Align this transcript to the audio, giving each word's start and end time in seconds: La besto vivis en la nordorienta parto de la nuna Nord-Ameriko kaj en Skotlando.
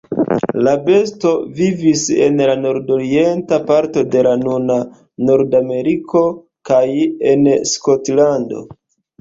La 0.67 0.71
besto 0.85 1.33
vivis 1.57 2.05
en 2.27 2.41
la 2.51 2.55
nordorienta 2.61 3.59
parto 3.69 4.05
de 4.15 4.23
la 4.29 4.33
nuna 4.47 4.79
Nord-Ameriko 5.29 6.25
kaj 6.71 6.83
en 7.35 7.49
Skotlando. 7.77 8.69